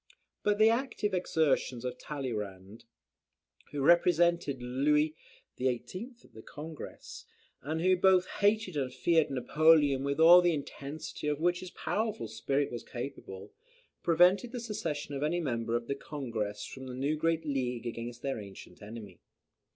[0.41, 2.85] But the active exertions of Tralleyrand,
[3.71, 5.15] who represented Louis
[5.59, 6.13] XVIII.
[6.23, 7.25] at the Congress,
[7.61, 12.27] and who both hated and feared Napoleon with all the intensity of which his powerful
[12.27, 13.53] spirit was capable,
[14.01, 18.23] prevented the secession of any member of the Congress from the new great league against
[18.23, 19.19] their ancient enemy.